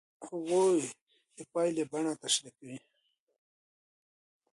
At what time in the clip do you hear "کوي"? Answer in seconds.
2.59-2.77